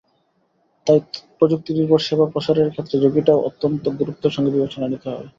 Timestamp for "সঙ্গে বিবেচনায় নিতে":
4.35-5.07